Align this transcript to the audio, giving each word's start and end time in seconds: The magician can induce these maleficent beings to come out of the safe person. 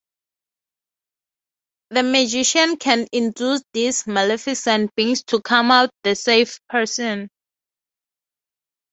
The 1.91 2.01
magician 2.01 2.77
can 2.77 3.05
induce 3.11 3.63
these 3.71 4.07
maleficent 4.07 4.95
beings 4.95 5.23
to 5.25 5.39
come 5.43 5.69
out 5.69 5.89
of 5.89 5.99
the 6.01 6.15
safe 6.15 6.57
person. 6.69 7.29